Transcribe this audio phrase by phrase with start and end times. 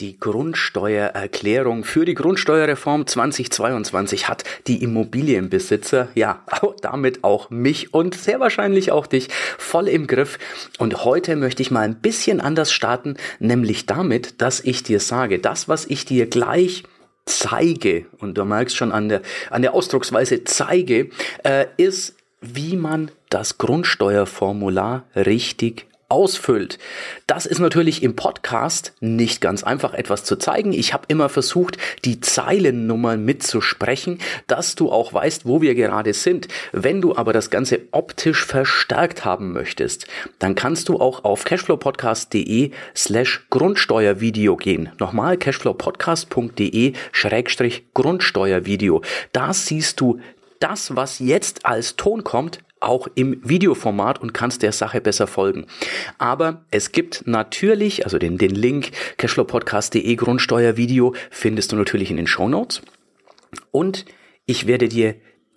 [0.00, 6.44] Die Grundsteuererklärung für die Grundsteuerreform 2022 hat die Immobilienbesitzer, ja,
[6.82, 10.38] damit auch mich und sehr wahrscheinlich auch dich voll im Griff.
[10.78, 15.40] Und heute möchte ich mal ein bisschen anders starten, nämlich damit, dass ich dir sage,
[15.40, 16.84] das, was ich dir gleich
[17.26, 21.10] zeige, und du merkst schon an der, an der Ausdrucksweise zeige,
[21.42, 26.78] äh, ist, wie man das Grundsteuerformular richtig ausfüllt.
[27.26, 30.72] Das ist natürlich im Podcast nicht ganz einfach etwas zu zeigen.
[30.72, 36.48] Ich habe immer versucht, die Zeilennummern mitzusprechen, dass du auch weißt, wo wir gerade sind.
[36.72, 40.06] Wenn du aber das Ganze optisch verstärkt haben möchtest,
[40.38, 44.90] dann kannst du auch auf cashflowpodcast.de slash Grundsteuervideo gehen.
[44.98, 49.02] Nochmal cashflowpodcast.de schrägstrich Grundsteuervideo.
[49.32, 50.20] Da siehst du
[50.60, 55.66] das, was jetzt als Ton kommt, auch im Videoformat und kannst der Sache besser folgen.
[56.18, 62.26] Aber es gibt natürlich, also den, den Link cashflowpodcast.de Grundsteuervideo findest du natürlich in den
[62.26, 62.82] Show Notes.
[63.70, 64.04] Und
[64.46, 65.14] ich werde dir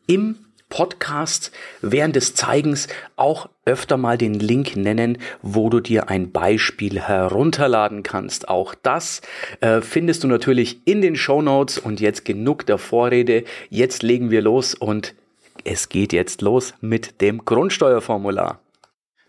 [0.08, 0.38] im
[0.72, 7.00] Podcast während des Zeigens auch öfter mal den Link nennen, wo du dir ein Beispiel
[7.00, 8.50] herunterladen kannst.
[8.50, 9.22] Auch das
[9.59, 13.44] äh, findest du natürlich in den Show Notes und jetzt genug der Vorrede.
[13.69, 15.13] Jetzt legen wir los und
[15.65, 18.59] es geht jetzt los mit dem Grundsteuerformular.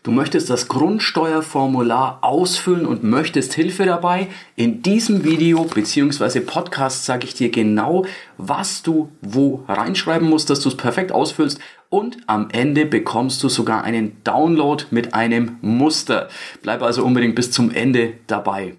[0.03, 4.27] Du möchtest das Grundsteuerformular ausfüllen und möchtest Hilfe dabei.
[4.57, 6.41] In diesem Video bzw.
[6.41, 8.05] Podcast sage ich dir genau,
[8.37, 11.57] was du wo reinschreiben musst, dass du es perfekt ausfüllst.
[11.87, 16.27] Und am Ende bekommst du sogar einen Download mit einem Muster.
[16.61, 18.75] Bleib also unbedingt bis zum Ende dabei.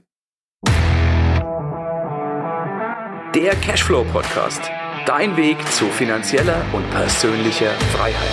[3.34, 4.70] Der Cashflow Podcast
[5.06, 8.30] Dein Weg zu finanzieller und persönlicher Freiheit.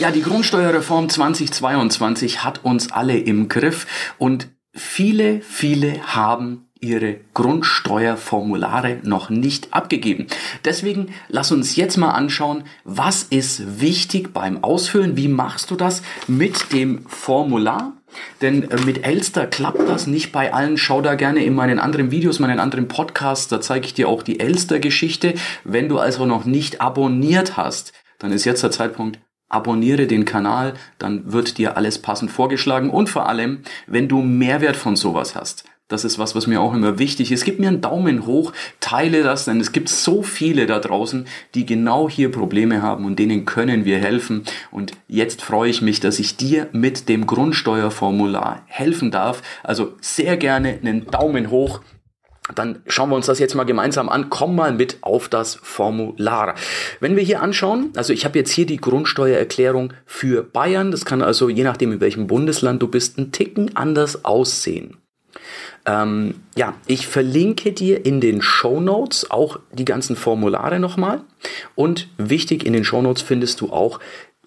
[0.00, 3.86] Ja, die Grundsteuerreform 2022 hat uns alle im Griff
[4.18, 10.26] und viele, viele haben ihre Grundsteuerformulare noch nicht abgegeben.
[10.64, 16.02] Deswegen lass uns jetzt mal anschauen, was ist wichtig beim Ausfüllen, wie machst du das
[16.26, 17.92] mit dem Formular
[18.40, 20.76] denn äh, mit Elster klappt das nicht bei allen.
[20.76, 23.48] Schau da gerne in meinen anderen Videos, meinen anderen Podcasts.
[23.48, 25.34] Da zeige ich dir auch die Elster-Geschichte.
[25.64, 29.18] Wenn du also noch nicht abonniert hast, dann ist jetzt der Zeitpunkt,
[29.48, 34.76] abonniere den Kanal, dann wird dir alles passend vorgeschlagen und vor allem, wenn du Mehrwert
[34.76, 37.44] von sowas hast, das ist was, was mir auch immer wichtig ist.
[37.44, 41.66] Gib mir einen Daumen hoch, teile das, denn es gibt so viele da draußen, die
[41.66, 44.44] genau hier Probleme haben und denen können wir helfen.
[44.70, 49.42] Und jetzt freue ich mich, dass ich dir mit dem Grundsteuerformular helfen darf.
[49.62, 51.80] Also sehr gerne einen Daumen hoch.
[52.54, 54.28] Dann schauen wir uns das jetzt mal gemeinsam an.
[54.28, 56.54] Komm mal mit auf das Formular.
[56.98, 60.90] Wenn wir hier anschauen, also ich habe jetzt hier die Grundsteuererklärung für Bayern.
[60.90, 65.01] Das kann also je nachdem, in welchem Bundesland du bist, ein Ticken anders aussehen.
[65.86, 71.20] Ähm, ja, ich verlinke dir in den Show Notes auch die ganzen Formulare nochmal.
[71.74, 73.98] Und wichtig, in den Show Notes findest du auch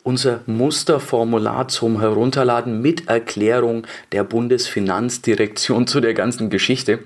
[0.03, 6.99] unser Musterformular zum Herunterladen mit Erklärung der Bundesfinanzdirektion zu der ganzen Geschichte.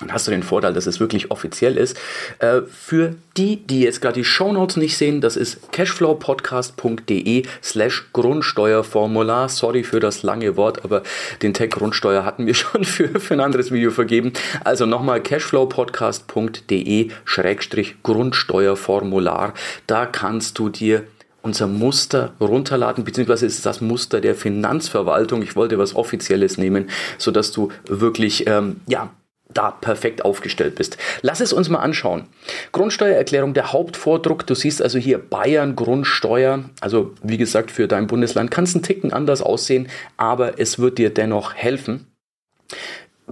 [0.00, 1.96] Dann hast du den Vorteil, dass es wirklich offiziell ist.
[2.38, 9.48] Äh, für die, die jetzt gerade die Shownotes nicht sehen, das ist cashflowpodcast.de slash Grundsteuerformular.
[9.48, 11.02] Sorry für das lange Wort, aber
[11.42, 14.32] den Tag Grundsteuer hatten wir schon für, für ein anderes Video vergeben.
[14.64, 19.54] Also nochmal cashflowpodcast.de schrägstrich Grundsteuerformular.
[19.86, 21.04] Da kannst du dir
[21.42, 25.42] unser Muster runterladen, beziehungsweise ist es das Muster der Finanzverwaltung.
[25.42, 29.10] Ich wollte was Offizielles nehmen, sodass du wirklich ähm, ja,
[29.54, 30.96] da perfekt aufgestellt bist.
[31.22, 32.26] Lass es uns mal anschauen.
[32.72, 34.46] Grundsteuererklärung, der Hauptvordruck.
[34.46, 36.64] Du siehst also hier Bayern Grundsteuer.
[36.80, 40.98] Also wie gesagt, für dein Bundesland kann es ein Ticken anders aussehen, aber es wird
[40.98, 42.06] dir dennoch helfen.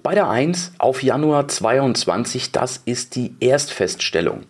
[0.02, 4.42] Bei der 1 auf Januar 22, das ist die Erstfeststellung.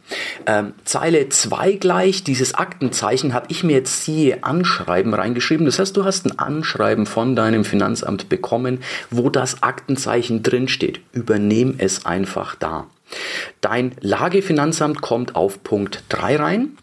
[0.46, 5.66] Ähm, Zeile 2 gleich, dieses Aktenzeichen habe ich mir jetzt siehe Anschreiben reingeschrieben.
[5.66, 11.00] Das heißt, du hast ein Anschreiben von deinem Finanzamt bekommen, wo das Aktenzeichen drinsteht.
[11.12, 12.86] Übernehm es einfach da.
[13.60, 16.78] Dein Lagefinanzamt kommt auf Punkt 3 rein.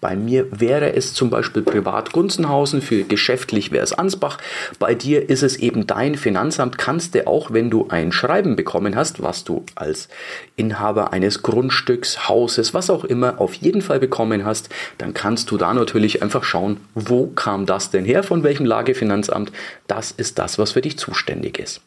[0.00, 4.38] Bei mir wäre es zum Beispiel Privat Gunzenhausen, für geschäftlich wäre es Ansbach.
[4.78, 6.78] Bei dir ist es eben dein Finanzamt.
[6.78, 10.08] Kannst du auch, wenn du ein Schreiben bekommen hast, was du als
[10.56, 15.58] Inhaber eines Grundstücks, Hauses, was auch immer auf jeden Fall bekommen hast, dann kannst du
[15.58, 19.52] da natürlich einfach schauen, wo kam das denn her, von welchem Lagefinanzamt.
[19.86, 21.82] Das ist das, was für dich zuständig ist.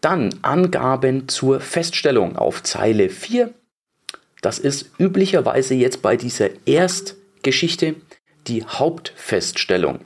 [0.00, 3.50] Dann Angaben zur Feststellung auf Zeile 4.
[4.42, 7.96] Das ist üblicherweise jetzt bei dieser Erst Geschichte
[8.46, 10.00] die Hauptfeststellung.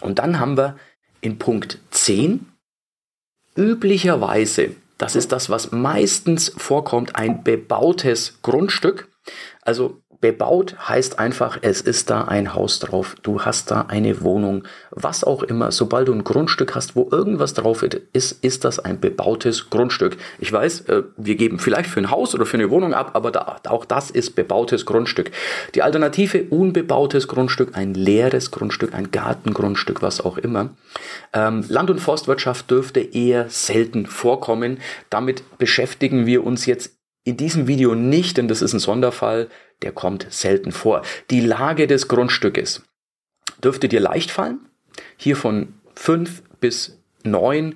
[0.00, 0.76] Und dann haben wir
[1.20, 2.46] in Punkt 10
[3.56, 9.08] üblicherweise das ist das, was meistens vorkommt, ein bebautes Grundstück.
[9.62, 14.64] Also Bebaut heißt einfach, es ist da ein Haus drauf, du hast da eine Wohnung,
[14.90, 15.70] was auch immer.
[15.70, 20.16] Sobald du ein Grundstück hast, wo irgendwas drauf ist, ist das ein bebautes Grundstück.
[20.40, 23.30] Ich weiß, äh, wir geben vielleicht für ein Haus oder für eine Wohnung ab, aber
[23.30, 25.30] da, auch das ist bebautes Grundstück.
[25.76, 30.70] Die Alternative, unbebautes Grundstück, ein leeres Grundstück, ein Gartengrundstück, was auch immer.
[31.32, 34.78] Ähm, Land- und Forstwirtschaft dürfte eher selten vorkommen.
[35.10, 36.97] Damit beschäftigen wir uns jetzt
[37.28, 39.48] in diesem Video nicht, denn das ist ein Sonderfall,
[39.82, 41.02] der kommt selten vor.
[41.30, 42.82] Die Lage des Grundstückes
[43.62, 44.60] dürfte dir leicht fallen.
[45.18, 47.74] Hier von 5 bis 9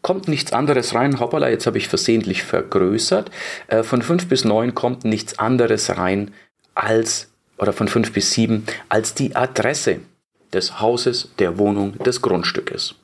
[0.00, 1.20] kommt nichts anderes rein.
[1.20, 3.30] Hoppala, jetzt habe ich versehentlich vergrößert.
[3.68, 6.32] Äh, von 5 bis 9 kommt nichts anderes rein
[6.74, 10.00] als, oder von 5 bis 7, als die Adresse
[10.54, 12.94] des Hauses, der Wohnung, des Grundstückes.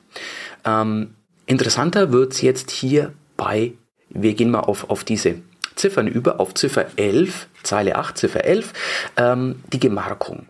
[0.65, 1.13] Ähm,
[1.45, 3.73] interessanter wird es jetzt hier bei,
[4.09, 5.35] wir gehen mal auf, auf diese
[5.77, 8.73] Ziffern über auf Ziffer 11, Zeile 8, Ziffer 11,
[9.17, 10.47] ähm, die Gemarkung.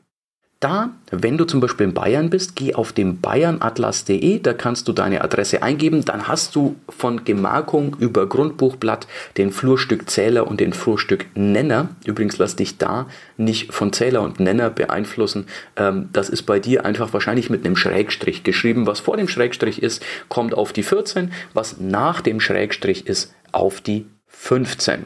[0.59, 4.93] Da, wenn du zum Beispiel in Bayern bist, geh auf den bayernatlas.de, da kannst du
[4.93, 9.05] deine Adresse eingeben, dann hast du von Gemarkung über Grundbuchblatt
[9.37, 11.89] den Flurstückzähler und den Flurstücknenner.
[12.05, 13.05] Übrigens lass dich da
[13.37, 15.45] nicht von Zähler und Nenner beeinflussen.
[15.75, 18.87] Ähm, das ist bei dir einfach wahrscheinlich mit einem Schrägstrich geschrieben.
[18.87, 23.79] Was vor dem Schrägstrich ist, kommt auf die 14, was nach dem Schrägstrich ist, auf
[23.79, 25.05] die 15.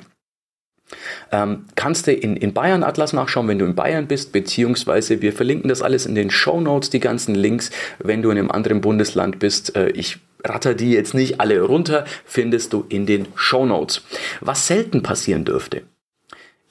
[1.31, 5.33] Ähm, kannst du in, in Bayern Atlas nachschauen, wenn du in Bayern bist, beziehungsweise wir
[5.33, 8.81] verlinken das alles in den Show Notes, die ganzen Links, wenn du in einem anderen
[8.81, 9.75] Bundesland bist.
[9.75, 14.01] Äh, ich ratter die jetzt nicht alle runter, findest du in den Show Notes.
[14.39, 15.83] Was selten passieren dürfte,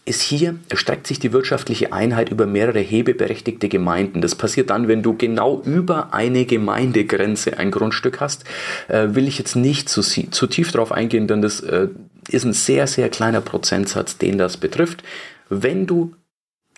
[0.07, 4.21] ist hier, erstreckt sich die wirtschaftliche Einheit über mehrere hebeberechtigte Gemeinden.
[4.21, 8.45] Das passiert dann, wenn du genau über eine Gemeindegrenze ein Grundstück hast.
[8.89, 11.89] Äh, will ich jetzt nicht zu, zu tief drauf eingehen, denn das äh,
[12.29, 15.03] ist ein sehr, sehr kleiner Prozentsatz, den das betrifft.
[15.49, 16.15] Wenn du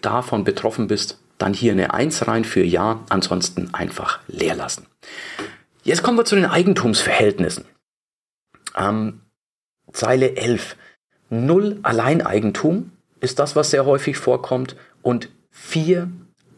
[0.01, 4.87] davon betroffen bist, dann hier eine 1 rein für Ja, ansonsten einfach leer lassen.
[5.83, 7.65] Jetzt kommen wir zu den Eigentumsverhältnissen.
[8.77, 9.21] Ähm,
[9.93, 10.77] Zeile 11.
[11.31, 16.11] Null Alleineigentum ist das, was sehr häufig vorkommt und vier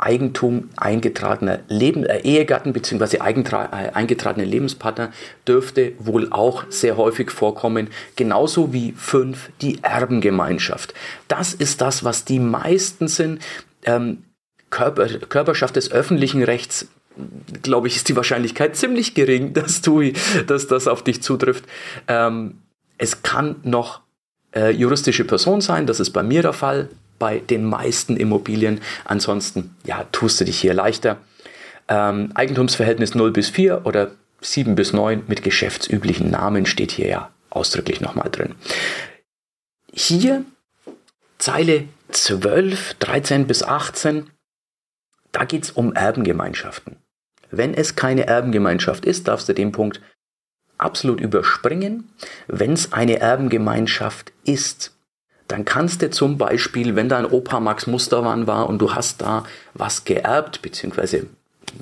[0.05, 3.17] Eigentum eingetragener Leben, äh, Ehegatten bzw.
[3.17, 5.12] Äh, eingetragene Lebenspartner
[5.49, 10.93] dürfte wohl auch sehr häufig vorkommen, genauso wie fünf die Erbengemeinschaft.
[11.27, 13.43] Das ist das, was die meisten sind.
[13.85, 14.25] Ähm,
[14.71, 16.89] Körper, Körperschaft des öffentlichen Rechts
[17.62, 20.03] glaube ich, ist die Wahrscheinlichkeit ziemlich gering, dass du,
[20.47, 21.65] dass das auf dich zutrifft.
[22.09, 22.62] Ähm,
[22.99, 24.01] es kann noch
[24.55, 26.89] äh, juristische Person sein, das ist bei mir der Fall
[27.19, 28.81] bei den meisten Immobilien.
[29.05, 31.19] Ansonsten, ja, tust du dich hier leichter.
[31.89, 37.31] Ähm, Eigentumsverhältnis 0 bis 4 oder 7 bis 9 mit geschäftsüblichen Namen steht hier ja
[37.51, 38.55] ausdrücklich nochmal drin.
[39.93, 40.45] Hier
[41.39, 44.31] Zeile 12, 13 bis 18,
[45.33, 46.97] da geht es um Erbengemeinschaften.
[47.51, 50.01] Wenn es keine Erbengemeinschaft ist, darfst du den Punkt
[50.79, 52.11] absolut überspringen.
[52.47, 54.94] Wenn es eine Erbengemeinschaft ist,
[55.49, 59.44] dann kannst du zum Beispiel, wenn dein Opa Max Mustermann war und du hast da
[59.75, 61.26] was geerbt, beziehungsweise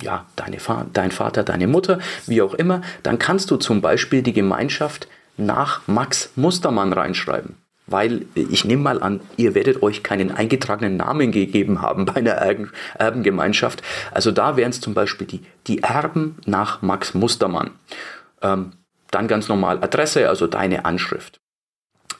[0.00, 0.58] ja, deine,
[0.92, 5.06] dein Vater, deine Mutter, wie auch immer, dann kannst du zum Beispiel die Gemeinschaft
[5.36, 7.56] nach Max Mustermann reinschreiben.
[7.86, 12.40] Weil ich nehme mal an, ihr werdet euch keinen eingetragenen Namen gegeben haben bei einer
[12.96, 13.82] Erbengemeinschaft.
[14.12, 17.70] Also da wären es zum Beispiel die, die Erben nach Max Mustermann.
[18.40, 18.72] Ähm,
[19.10, 21.41] dann ganz normal Adresse, also deine Anschrift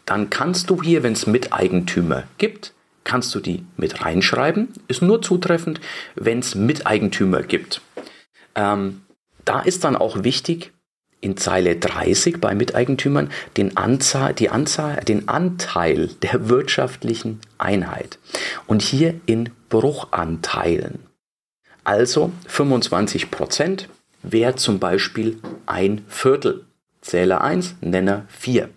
[0.06, 2.73] dann kannst du hier, wenn es Miteigentümer gibt,
[3.04, 4.68] kannst du die mit reinschreiben.
[4.88, 5.80] Ist nur zutreffend,
[6.14, 7.80] wenn es Miteigentümer gibt.
[8.54, 9.02] Ähm,
[9.44, 10.73] da ist dann auch wichtig,
[11.21, 18.18] in Zeile 30 bei Miteigentümern den, Anzahl, die Anzahl, den Anteil der wirtschaftlichen Einheit.
[18.66, 20.99] Und hier in Bruchanteilen.
[21.85, 23.88] Also 25 Prozent
[24.23, 26.64] wäre zum Beispiel ein Viertel.
[27.00, 28.68] Zähler 1, Nenner 4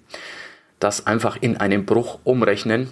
[0.79, 2.89] das einfach in einen Bruch umrechnen.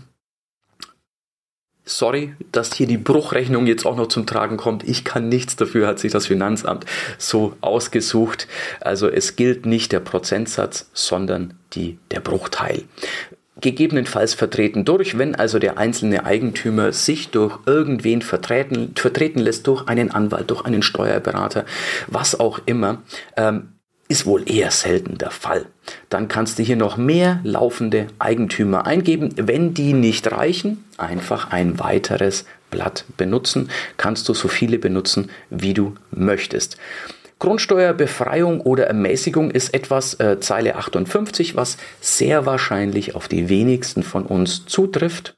[1.86, 4.88] Sorry, dass hier die Bruchrechnung jetzt auch noch zum Tragen kommt.
[4.88, 6.86] Ich kann nichts dafür, hat sich das Finanzamt
[7.18, 8.48] so ausgesucht.
[8.80, 12.84] Also es gilt nicht der Prozentsatz, sondern die, der Bruchteil
[13.64, 19.88] gegebenenfalls vertreten durch, wenn also der einzelne Eigentümer sich durch irgendwen vertreten, vertreten lässt, durch
[19.88, 21.66] einen Anwalt, durch einen Steuerberater,
[22.08, 23.02] was auch immer,
[23.38, 23.70] ähm,
[24.08, 25.66] ist wohl eher selten der Fall.
[26.10, 29.30] Dann kannst du hier noch mehr laufende Eigentümer eingeben.
[29.38, 33.70] Wenn die nicht reichen, einfach ein weiteres Blatt benutzen.
[33.98, 36.78] Kannst du so viele benutzen, wie du möchtest.
[37.40, 44.26] Grundsteuerbefreiung oder Ermäßigung ist etwas, äh, Zeile 58, was sehr wahrscheinlich auf die wenigsten von
[44.26, 45.36] uns zutrifft.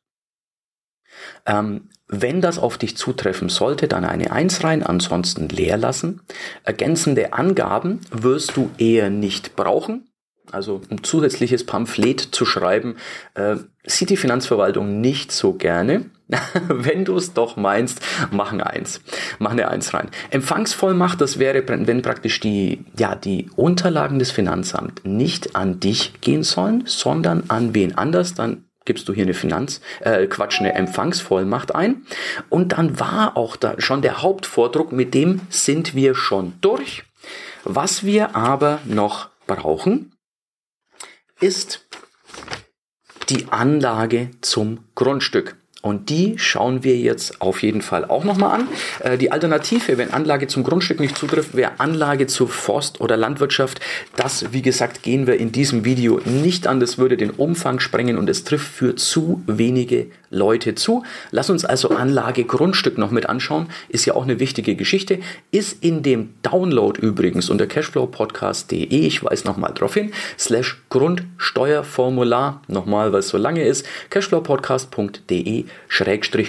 [1.48, 6.22] Ähm, wenn das auf dich zutreffen sollte, dann eine 1 rein, ansonsten leer lassen.
[6.64, 10.08] Ergänzende Angaben wirst du eher nicht brauchen.
[10.52, 12.98] Also ein zusätzliches Pamphlet zu schreiben,
[13.34, 16.06] äh, sieht die Finanzverwaltung nicht so gerne.
[16.68, 19.02] wenn du es doch meinst, mach eine Eins.
[19.38, 20.10] Mach eine Eins rein.
[20.32, 26.44] Empfangsvollmacht, das wäre, wenn praktisch die, ja, die Unterlagen des Finanzamts nicht an dich gehen
[26.44, 31.76] sollen, sondern an wen anders, dann gibst du hier eine Finanz, äh, Quatsch, eine Empfangsvollmacht
[31.76, 32.06] ein.
[32.50, 37.04] Und dann war auch da schon der Hauptvordruck, mit dem sind wir schon durch.
[37.64, 40.16] Was wir aber noch brauchen,
[41.40, 41.88] ist
[43.30, 45.58] die Anlage zum Grundstück.
[45.86, 48.68] Und die schauen wir jetzt auf jeden Fall auch nochmal an.
[49.02, 53.80] Äh, die Alternative, wenn Anlage zum Grundstück nicht zutrifft, wäre Anlage zur Forst- oder Landwirtschaft.
[54.16, 56.80] Das, wie gesagt, gehen wir in diesem Video nicht an.
[56.80, 61.04] Das würde den Umfang sprengen und es trifft für zu wenige Leute zu.
[61.30, 63.68] Lass uns also Anlage Grundstück noch mit anschauen.
[63.88, 65.20] Ist ja auch eine wichtige Geschichte.
[65.52, 73.14] Ist in dem Download übrigens unter cashflowpodcast.de, ich weise nochmal drauf hin, slash Grundsteuerformular, nochmal,
[73.14, 75.66] weil es so lange ist, cashflowpodcast.de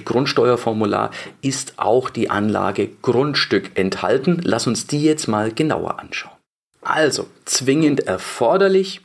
[0.04, 1.10] Grundsteuerformular
[1.42, 4.40] ist auch die Anlage Grundstück enthalten.
[4.42, 6.32] Lass uns die jetzt mal genauer anschauen.
[6.82, 9.00] Also, zwingend erforderlich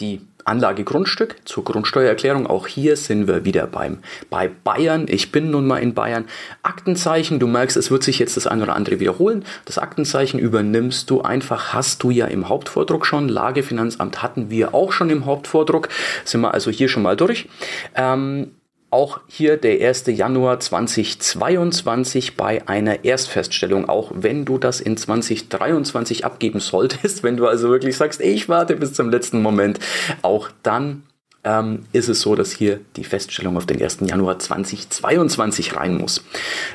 [0.00, 2.46] die Anlage Grundstück zur Grundsteuererklärung.
[2.46, 3.98] Auch hier sind wir wieder beim,
[4.30, 5.06] bei Bayern.
[5.08, 6.26] Ich bin nun mal in Bayern.
[6.62, 9.44] Aktenzeichen, du merkst, es wird sich jetzt das eine oder andere wiederholen.
[9.64, 13.28] Das Aktenzeichen übernimmst du einfach, hast du ja im Hauptvordruck schon.
[13.28, 15.88] Lagefinanzamt hatten wir auch schon im Hauptvordruck.
[16.24, 17.48] Sind wir also hier schon mal durch.
[17.94, 18.52] Ähm,
[18.90, 20.06] auch hier der 1.
[20.06, 27.46] Januar 2022 bei einer Erstfeststellung, auch wenn du das in 2023 abgeben solltest, wenn du
[27.46, 29.78] also wirklich sagst, ich warte bis zum letzten Moment,
[30.22, 31.04] auch dann
[31.44, 33.98] ähm, ist es so, dass hier die Feststellung auf den 1.
[34.00, 36.24] Januar 2022 rein muss.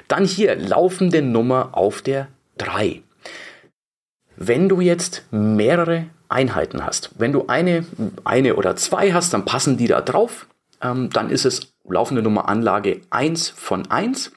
[0.08, 3.02] Dann hier laufende Nummer auf der 3.
[4.38, 7.86] Wenn du jetzt mehrere Einheiten hast, wenn du eine,
[8.24, 10.48] eine oder zwei hast, dann passen die da drauf.
[10.82, 14.32] Ähm, dann ist es laufende Nummer Anlage 1 von 1.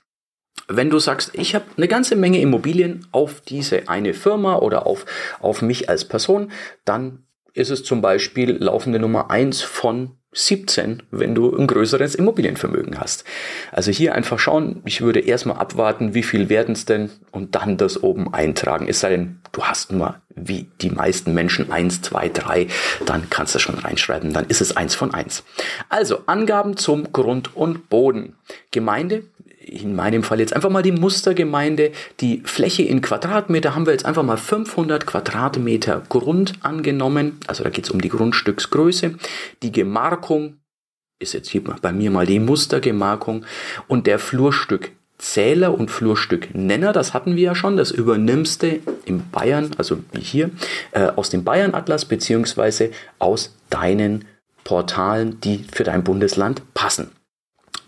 [0.68, 5.06] Wenn du sagst, ich habe eine ganze Menge Immobilien auf diese eine Firma oder auf,
[5.40, 6.52] auf mich als Person,
[6.84, 13.00] dann ist es zum Beispiel laufende Nummer 1 von 17, wenn du ein größeres Immobilienvermögen
[13.00, 13.24] hast.
[13.72, 17.76] Also hier einfach schauen, ich würde erstmal abwarten, wie viel werden es denn und dann
[17.76, 18.88] das oben eintragen.
[18.88, 22.66] Es sei denn, du hast nur wie die meisten Menschen 1, 2, 3,
[23.06, 25.42] dann kannst du schon reinschreiben, dann ist es 1 von 1.
[25.88, 28.36] Also Angaben zum Grund und Boden.
[28.70, 29.24] Gemeinde,
[29.68, 31.92] in meinem Fall jetzt einfach mal die Mustergemeinde.
[32.20, 37.38] Die Fläche in Quadratmeter haben wir jetzt einfach mal 500 Quadratmeter Grund angenommen.
[37.46, 39.14] Also da geht es um die Grundstücksgröße.
[39.62, 40.56] Die Gemarkung
[41.18, 43.44] ist jetzt hier bei mir mal die Mustergemarkung
[43.88, 48.78] und der Flurstück Zähler und Flurstück Nenner, das hatten wir ja schon, das übernimmst du
[49.04, 50.50] im Bayern, also wie hier,
[50.92, 54.26] äh, aus dem Bayern-Atlas beziehungsweise aus deinen
[54.62, 57.10] Portalen, die für dein Bundesland passen.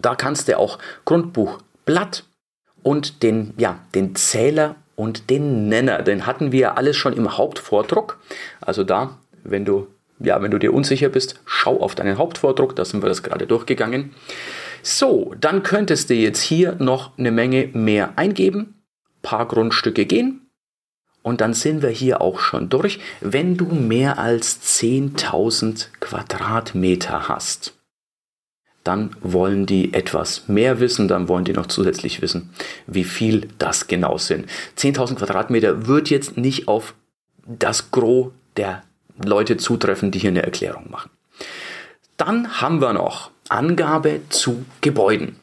[0.01, 2.25] Da kannst du auch Grundbuch Blatt
[2.83, 6.03] und den, ja, den Zähler und den Nenner.
[6.03, 8.19] Den hatten wir alles schon im Hauptvordruck.
[8.61, 9.87] Also da, wenn du,
[10.19, 13.47] ja, wenn du dir unsicher bist, schau auf deinen Hauptvordruck, da sind wir das gerade
[13.47, 14.15] durchgegangen.
[14.83, 18.83] So, dann könntest du jetzt hier noch eine Menge mehr eingeben,
[19.23, 20.51] paar Grundstücke gehen
[21.23, 22.99] und dann sind wir hier auch schon durch.
[23.21, 27.75] Wenn du mehr als 10.000 Quadratmeter hast,
[28.91, 32.51] dann wollen die etwas mehr wissen, dann wollen die noch zusätzlich wissen,
[32.89, 34.47] wie viel das genau sind.
[34.79, 36.95] 10.000 Quadratmeter wird jetzt nicht auf
[37.47, 38.83] das Gros der
[39.25, 41.11] Leute zutreffen, die hier eine Erklärung machen.
[42.17, 45.37] Dann haben wir noch Angabe zu Gebäuden.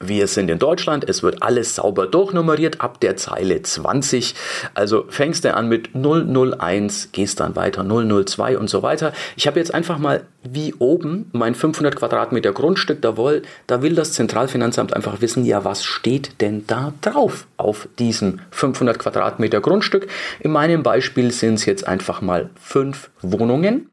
[0.00, 4.34] Wir sind in Deutschland, es wird alles sauber durchnummeriert ab der Zeile 20.
[4.74, 9.12] Also fängst du an mit 001, gehst dann weiter 002 und so weiter.
[9.36, 13.96] Ich habe jetzt einfach mal wie oben mein 500 Quadratmeter Grundstück, da will, da will
[13.96, 20.06] das Zentralfinanzamt einfach wissen, ja, was steht denn da drauf auf diesem 500 Quadratmeter Grundstück?
[20.38, 23.90] In meinem Beispiel sind es jetzt einfach mal fünf Wohnungen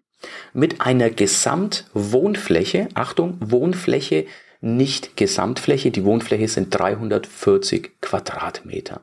[0.54, 4.26] mit einer Gesamtwohnfläche, Achtung, Wohnfläche
[4.62, 5.92] nicht Gesamtfläche.
[5.92, 9.02] Die Wohnfläche sind 340 Quadratmeter.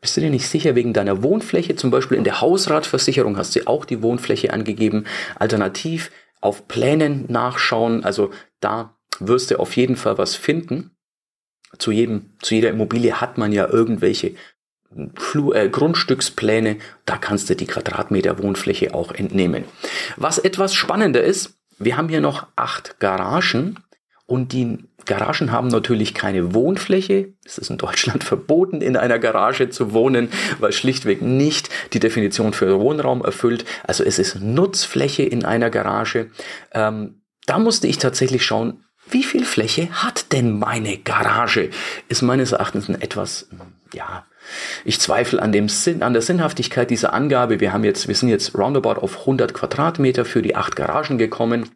[0.00, 1.76] Bist du dir nicht sicher wegen deiner Wohnfläche?
[1.76, 5.04] Zum Beispiel in der Hausratversicherung hast du auch die Wohnfläche angegeben.
[5.36, 8.04] Alternativ auf Plänen nachschauen.
[8.04, 8.30] Also
[8.60, 10.90] da wirst du auf jeden Fall was finden.
[11.78, 14.34] Zu jedem, zu jeder Immobilie hat man ja irgendwelche
[15.16, 19.64] Flu äh, Grundstückspläne, da kannst du die Quadratmeter Wohnfläche auch entnehmen.
[20.16, 23.80] Was etwas spannender ist, wir haben hier noch acht Garagen
[24.26, 27.34] und die Garagen haben natürlich keine Wohnfläche.
[27.44, 32.54] Es ist in Deutschland verboten, in einer Garage zu wohnen, weil schlichtweg nicht die Definition
[32.54, 33.64] für Wohnraum erfüllt.
[33.82, 36.30] Also es ist Nutzfläche in einer Garage.
[36.72, 41.68] Ähm, da musste ich tatsächlich schauen, wie viel Fläche hat denn meine Garage?
[42.08, 43.50] Ist meines Erachtens ein etwas,
[43.92, 44.24] ja,
[44.86, 47.60] ich zweifle an dem Sinn, an der Sinnhaftigkeit dieser Angabe.
[47.60, 51.68] Wir haben jetzt, wir sind jetzt roundabout auf 100 Quadratmeter für die acht Garagen gekommen.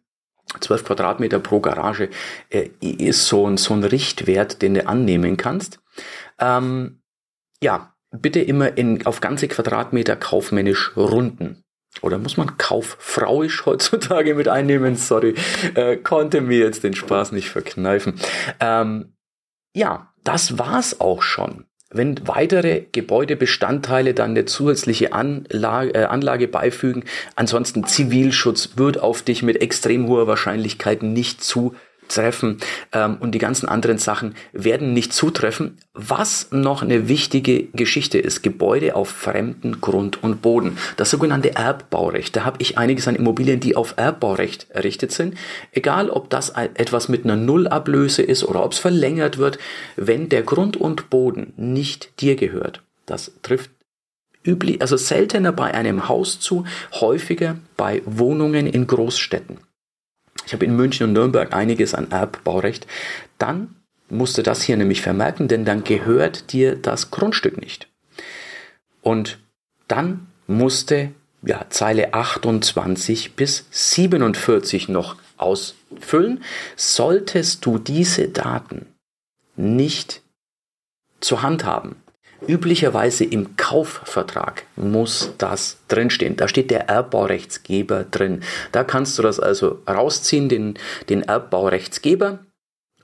[0.61, 2.09] 12 Quadratmeter pro Garage
[2.51, 5.81] äh, ist so ein, so ein Richtwert, den du annehmen kannst.
[6.39, 7.03] Ähm,
[7.63, 11.65] ja, bitte immer in, auf ganze Quadratmeter kaufmännisch runden.
[12.01, 14.97] Oder muss man kauffrauisch heutzutage mit einnehmen?
[14.97, 15.35] Sorry,
[15.75, 18.21] äh, konnte mir jetzt den Spaß nicht verkneifen.
[18.61, 19.15] Ähm,
[19.75, 21.68] ja, das war's auch schon.
[21.91, 27.05] Wenn weitere Gebäudebestandteile dann eine zusätzliche Anlage, äh, Anlage beifügen,
[27.35, 31.75] ansonsten Zivilschutz wird auf dich mit extrem hoher Wahrscheinlichkeit nicht zu
[32.09, 32.59] treffen
[32.93, 35.79] ähm, und die ganzen anderen Sachen werden nicht zutreffen.
[35.95, 40.79] Was noch eine wichtige Geschichte ist, Gebäude auf fremden Grund und Boden.
[40.97, 42.35] Das sogenannte Erbbaurecht.
[42.37, 45.37] Da habe ich einiges an Immobilien, die auf Erbbaurecht errichtet sind.
[45.73, 49.59] Egal, ob das etwas mit einer Nullablöse ist oder ob es verlängert wird,
[49.97, 52.83] wenn der Grund und Boden nicht dir gehört.
[53.07, 53.71] Das trifft
[54.45, 59.59] üblich, also seltener bei einem Haus zu, häufiger bei Wohnungen in Großstädten
[60.49, 62.87] ich habe in München und Nürnberg einiges an Erbbaurecht,
[63.37, 63.77] dann
[64.09, 67.87] musst du das hier nämlich vermerken, denn dann gehört dir das Grundstück nicht.
[69.03, 69.39] Und
[69.89, 71.11] dann musste
[71.43, 76.43] ja, Zeile 28 bis 47 noch ausfüllen.
[76.77, 78.87] Solltest du diese Daten
[79.55, 80.23] nicht
[81.21, 81.97] zur Hand haben,
[82.47, 86.37] Üblicherweise im Kaufvertrag muss das drinstehen.
[86.37, 88.43] Da steht der Erbbaurechtsgeber drin.
[88.73, 90.75] Da kannst du das also rausziehen, den,
[91.09, 92.41] den Erbbaurechtsgeber,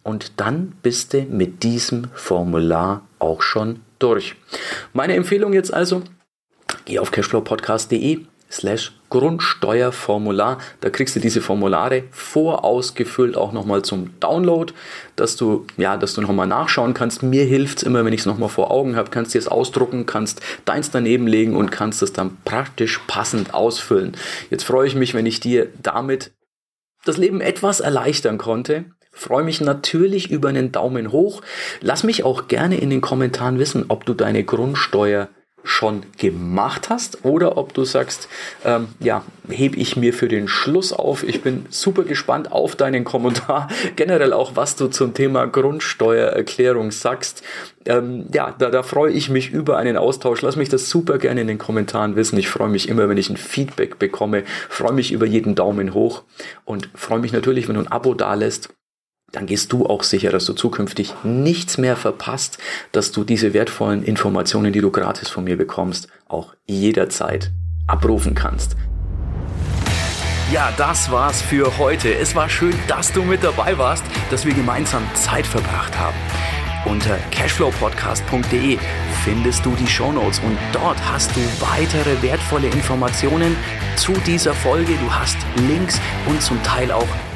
[0.05, 4.37] und dann bist du mit diesem Formular auch schon durch.
[4.93, 6.03] Meine Empfehlung jetzt also,
[6.85, 10.59] geh auf cashflowpodcast.de, slash Grundsteuerformular.
[10.81, 14.73] Da kriegst du diese Formulare vorausgefüllt auch nochmal zum Download,
[15.17, 17.23] dass du, ja, dass du nochmal nachschauen kannst.
[17.23, 20.07] Mir hilft es immer, wenn ich es nochmal vor Augen habe, kannst dir es ausdrucken,
[20.07, 24.17] kannst deins daneben legen und kannst es dann praktisch passend ausfüllen.
[24.51, 26.33] Jetzt freue ich mich, wenn ich dir damit
[27.05, 28.87] das Leben etwas erleichtern konnte.
[29.13, 31.43] Freue mich natürlich über einen Daumen hoch.
[31.81, 35.29] Lass mich auch gerne in den Kommentaren wissen, ob du deine Grundsteuer
[35.65, 38.29] schon gemacht hast oder ob du sagst,
[38.65, 41.25] ähm, ja, hebe ich mir für den Schluss auf.
[41.25, 43.69] Ich bin super gespannt auf deinen Kommentar.
[43.97, 47.43] Generell auch, was du zum Thema Grundsteuererklärung sagst.
[47.87, 50.43] Ähm, ja, da, da freue ich mich über einen Austausch.
[50.43, 52.39] Lass mich das super gerne in den Kommentaren wissen.
[52.39, 54.45] Ich freue mich immer, wenn ich ein Feedback bekomme.
[54.69, 56.25] Freue mich über jeden Daumen hoch
[56.65, 58.69] und freue mich natürlich, wenn du ein Abo dalässt
[59.35, 62.59] dann gehst du auch sicher, dass du zukünftig nichts mehr verpasst,
[62.93, 67.51] dass du diese wertvollen Informationen, die du gratis von mir bekommst, auch jederzeit
[67.87, 68.77] abrufen kannst.
[70.53, 72.15] Ja, das war's für heute.
[72.15, 76.17] Es war schön, dass du mit dabei warst, dass wir gemeinsam Zeit verbracht haben.
[76.85, 78.79] Unter cashflowpodcast.de
[79.25, 83.57] findest du die Shownotes und dort hast du weitere wertvolle Informationen
[83.97, 84.93] zu dieser Folge.
[85.03, 87.09] Du hast Links und zum Teil auch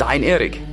[0.00, 0.69] dein Erik.